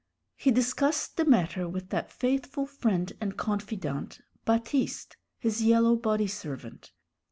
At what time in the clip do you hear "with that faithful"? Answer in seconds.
1.69-2.65